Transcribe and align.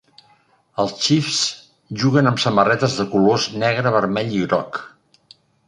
Els 0.83 0.93
Chiefs 1.03 1.41
juguen 2.03 2.31
amb 2.31 2.41
samarretes 2.45 2.97
de 3.03 3.07
colors 3.13 3.47
negre, 3.67 3.95
vermell 3.99 4.37
i 4.43 4.43
groc. 4.49 4.85